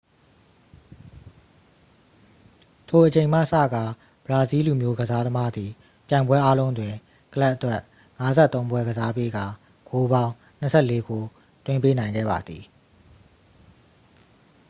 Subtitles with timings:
[2.89, 3.83] ထိုအချိန်မှစကာ
[4.25, 5.71] ဘရာဇီးလူမျိုးကစားသမားသည်
[6.07, 6.93] ပြိုင်ပွဲအားလုံးတွင်
[7.33, 7.79] ကလပ်အတွက်
[8.25, 9.45] 53 ပွဲကစားပေးကာ
[9.89, 11.27] ဂိုးပေါင်း 24 ဂိုး
[11.65, 12.63] သွင်းပေးနိုင်ခဲ့ပါသည်